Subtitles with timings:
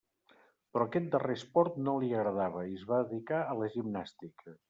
[0.75, 4.59] Però aquest darrer esport no li agradava, i es va dedicar a la gimnàstica.